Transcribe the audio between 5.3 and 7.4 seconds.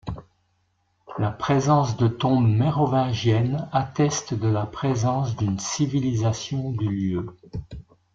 d'une civilisation du lieu.